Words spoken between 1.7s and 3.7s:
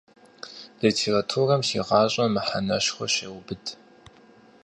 гъащӏэм мэхьэнэшхуэ щеубыд.